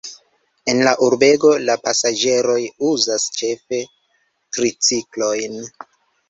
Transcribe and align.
En 0.71 0.79
la 0.85 0.93
urbego 1.07 1.51
la 1.65 1.75
pasaĝeroj 1.87 2.57
uzas 2.93 3.27
ĉefe 3.43 3.83
triciklojn. 4.57 5.63